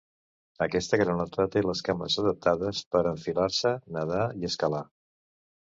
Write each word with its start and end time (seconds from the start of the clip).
Aquesta 0.65 0.99
granota 1.01 1.45
té 1.57 1.63
les 1.67 1.83
cames 1.89 2.17
adaptades 2.23 2.83
per 2.95 3.03
a 3.05 3.15
enfilar-se, 3.19 3.77
nadar 3.99 4.27
i 4.43 4.53
escalar. 4.53 4.87